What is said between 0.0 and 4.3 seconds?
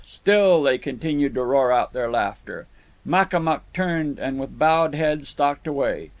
Still they continued to roar out their laughter. Makamuk turned,